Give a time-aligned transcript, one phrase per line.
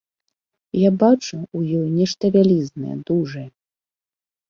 [0.87, 3.49] Я бачу ў ёй нешта вялізнае, дужае.